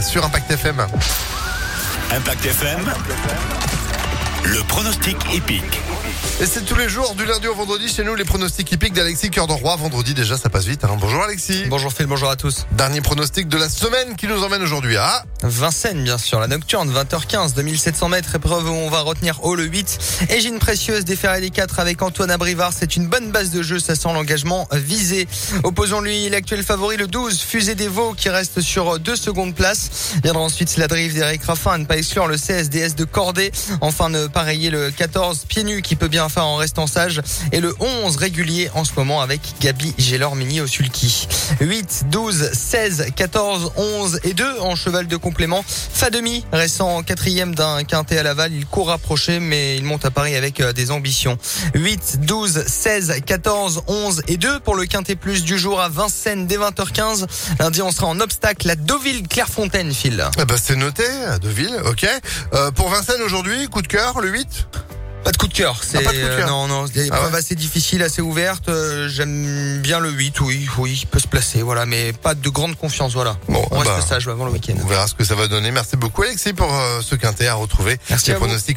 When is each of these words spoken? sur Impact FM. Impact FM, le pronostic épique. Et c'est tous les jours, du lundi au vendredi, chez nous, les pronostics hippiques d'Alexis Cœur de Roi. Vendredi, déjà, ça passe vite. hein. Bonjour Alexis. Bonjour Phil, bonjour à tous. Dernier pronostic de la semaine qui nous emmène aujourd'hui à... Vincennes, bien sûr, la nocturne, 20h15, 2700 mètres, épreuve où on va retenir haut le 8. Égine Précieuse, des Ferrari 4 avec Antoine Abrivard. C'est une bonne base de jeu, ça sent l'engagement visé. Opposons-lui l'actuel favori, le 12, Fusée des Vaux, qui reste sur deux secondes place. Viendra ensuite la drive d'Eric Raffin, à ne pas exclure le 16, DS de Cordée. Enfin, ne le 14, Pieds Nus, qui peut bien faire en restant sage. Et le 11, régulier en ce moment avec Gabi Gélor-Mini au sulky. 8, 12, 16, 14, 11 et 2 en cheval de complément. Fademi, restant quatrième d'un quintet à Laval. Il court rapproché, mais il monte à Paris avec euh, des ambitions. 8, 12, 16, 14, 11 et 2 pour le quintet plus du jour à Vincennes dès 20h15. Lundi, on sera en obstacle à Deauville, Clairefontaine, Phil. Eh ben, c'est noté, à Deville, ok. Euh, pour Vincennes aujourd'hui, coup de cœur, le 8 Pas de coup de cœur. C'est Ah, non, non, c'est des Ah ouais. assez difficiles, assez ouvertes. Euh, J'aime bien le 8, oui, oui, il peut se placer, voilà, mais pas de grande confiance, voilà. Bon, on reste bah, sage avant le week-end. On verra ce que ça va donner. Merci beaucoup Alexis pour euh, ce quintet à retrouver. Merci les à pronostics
sur 0.00 0.24
Impact 0.24 0.50
FM. 0.50 0.86
Impact 2.10 2.46
FM, 2.46 2.80
le 4.44 4.62
pronostic 4.66 5.16
épique. 5.34 5.91
Et 6.40 6.46
c'est 6.46 6.62
tous 6.64 6.74
les 6.74 6.88
jours, 6.88 7.14
du 7.14 7.24
lundi 7.24 7.46
au 7.46 7.54
vendredi, 7.54 7.88
chez 7.88 8.02
nous, 8.02 8.16
les 8.16 8.24
pronostics 8.24 8.72
hippiques 8.72 8.94
d'Alexis 8.94 9.30
Cœur 9.30 9.46
de 9.46 9.52
Roi. 9.52 9.76
Vendredi, 9.76 10.12
déjà, 10.12 10.36
ça 10.36 10.48
passe 10.48 10.64
vite. 10.64 10.82
hein. 10.82 10.96
Bonjour 10.98 11.22
Alexis. 11.22 11.66
Bonjour 11.68 11.92
Phil, 11.92 12.06
bonjour 12.06 12.30
à 12.30 12.34
tous. 12.36 12.66
Dernier 12.72 13.00
pronostic 13.00 13.46
de 13.46 13.56
la 13.58 13.68
semaine 13.68 14.16
qui 14.16 14.26
nous 14.26 14.42
emmène 14.42 14.62
aujourd'hui 14.62 14.96
à... 14.96 15.24
Vincennes, 15.44 16.02
bien 16.02 16.18
sûr, 16.18 16.40
la 16.40 16.48
nocturne, 16.48 16.92
20h15, 16.92 17.54
2700 17.54 18.08
mètres, 18.08 18.34
épreuve 18.34 18.68
où 18.68 18.72
on 18.72 18.90
va 18.90 19.02
retenir 19.02 19.44
haut 19.44 19.54
le 19.54 19.64
8. 19.64 19.98
Égine 20.30 20.58
Précieuse, 20.58 21.04
des 21.04 21.14
Ferrari 21.14 21.52
4 21.52 21.78
avec 21.78 22.02
Antoine 22.02 22.30
Abrivard. 22.30 22.72
C'est 22.76 22.96
une 22.96 23.06
bonne 23.06 23.30
base 23.30 23.50
de 23.50 23.62
jeu, 23.62 23.78
ça 23.78 23.94
sent 23.94 24.12
l'engagement 24.12 24.66
visé. 24.72 25.28
Opposons-lui 25.62 26.28
l'actuel 26.28 26.64
favori, 26.64 26.96
le 26.96 27.06
12, 27.06 27.40
Fusée 27.40 27.76
des 27.76 27.88
Vaux, 27.88 28.14
qui 28.14 28.30
reste 28.30 28.60
sur 28.62 28.98
deux 28.98 29.16
secondes 29.16 29.54
place. 29.54 30.14
Viendra 30.24 30.42
ensuite 30.42 30.76
la 30.76 30.88
drive 30.88 31.14
d'Eric 31.14 31.44
Raffin, 31.44 31.72
à 31.72 31.78
ne 31.78 31.84
pas 31.84 31.98
exclure 31.98 32.26
le 32.26 32.36
16, 32.36 32.70
DS 32.70 32.94
de 32.96 33.04
Cordée. 33.04 33.52
Enfin, 33.80 34.08
ne 34.08 34.26
le 34.26 34.90
14, 34.90 35.44
Pieds 35.48 35.64
Nus, 35.64 35.82
qui 35.82 35.94
peut 35.96 36.08
bien 36.08 36.21
faire 36.28 36.46
en 36.46 36.56
restant 36.56 36.86
sage. 36.86 37.20
Et 37.52 37.60
le 37.60 37.74
11, 37.80 38.16
régulier 38.16 38.70
en 38.74 38.84
ce 38.84 38.92
moment 38.96 39.20
avec 39.20 39.40
Gabi 39.60 39.94
Gélor-Mini 39.98 40.60
au 40.60 40.66
sulky. 40.66 41.28
8, 41.60 42.04
12, 42.10 42.50
16, 42.52 43.06
14, 43.14 43.72
11 43.76 44.20
et 44.24 44.34
2 44.34 44.60
en 44.60 44.74
cheval 44.74 45.06
de 45.06 45.16
complément. 45.16 45.64
Fademi, 45.66 46.44
restant 46.52 47.02
quatrième 47.02 47.54
d'un 47.54 47.84
quintet 47.84 48.18
à 48.18 48.22
Laval. 48.22 48.52
Il 48.52 48.66
court 48.66 48.88
rapproché, 48.88 49.40
mais 49.40 49.76
il 49.76 49.84
monte 49.84 50.04
à 50.04 50.10
Paris 50.10 50.34
avec 50.34 50.60
euh, 50.60 50.72
des 50.72 50.90
ambitions. 50.90 51.38
8, 51.74 52.20
12, 52.20 52.64
16, 52.66 53.20
14, 53.24 53.82
11 53.86 54.22
et 54.28 54.36
2 54.36 54.60
pour 54.60 54.74
le 54.74 54.86
quintet 54.86 55.16
plus 55.16 55.44
du 55.44 55.58
jour 55.58 55.80
à 55.80 55.88
Vincennes 55.88 56.46
dès 56.46 56.58
20h15. 56.58 57.26
Lundi, 57.60 57.82
on 57.82 57.90
sera 57.90 58.06
en 58.06 58.20
obstacle 58.20 58.68
à 58.70 58.76
Deauville, 58.76 59.26
Clairefontaine, 59.28 59.92
Phil. 59.92 60.24
Eh 60.38 60.44
ben, 60.44 60.56
c'est 60.60 60.76
noté, 60.76 61.04
à 61.28 61.38
Deville, 61.38 61.76
ok. 61.86 62.06
Euh, 62.54 62.70
pour 62.70 62.88
Vincennes 62.88 63.22
aujourd'hui, 63.22 63.68
coup 63.68 63.82
de 63.82 63.88
cœur, 63.88 64.20
le 64.20 64.28
8 64.28 64.66
Pas 65.24 65.30
de 65.30 65.36
coup 65.36 65.46
de 65.46 65.54
cœur. 65.54 65.80
C'est 65.82 65.98
Ah, 66.06 66.46
non, 66.46 66.66
non, 66.66 66.86
c'est 66.86 67.04
des 67.04 67.08
Ah 67.12 67.28
ouais. 67.28 67.36
assez 67.36 67.54
difficiles, 67.54 68.02
assez 68.02 68.22
ouvertes. 68.22 68.68
Euh, 68.68 69.08
J'aime 69.08 69.80
bien 69.80 70.00
le 70.00 70.10
8, 70.10 70.40
oui, 70.40 70.66
oui, 70.78 70.98
il 71.02 71.06
peut 71.06 71.18
se 71.20 71.26
placer, 71.28 71.62
voilà, 71.62 71.86
mais 71.86 72.12
pas 72.12 72.34
de 72.34 72.48
grande 72.48 72.76
confiance, 72.76 73.12
voilà. 73.12 73.36
Bon, 73.48 73.64
on 73.70 73.78
reste 73.78 73.90
bah, 73.92 74.00
sage 74.00 74.26
avant 74.28 74.46
le 74.46 74.52
week-end. 74.52 74.74
On 74.82 74.86
verra 74.86 75.06
ce 75.06 75.14
que 75.14 75.24
ça 75.24 75.34
va 75.34 75.48
donner. 75.48 75.70
Merci 75.70 75.96
beaucoup 75.96 76.22
Alexis 76.22 76.52
pour 76.52 76.72
euh, 76.74 77.00
ce 77.02 77.14
quintet 77.14 77.46
à 77.46 77.54
retrouver. 77.54 77.98
Merci 78.10 78.28
les 78.30 78.34
à 78.34 78.38
pronostics 78.38 78.70